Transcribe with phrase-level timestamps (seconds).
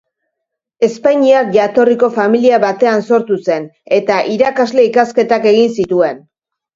[0.85, 3.67] Espainiar jatorriko familia batean sortu zen,
[3.99, 6.25] eta irakasle-ikasketak egin zituen.